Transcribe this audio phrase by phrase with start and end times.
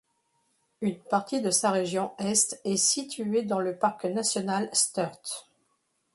[0.81, 5.51] Une partie de sa région Est est située dans le parc national Sturt.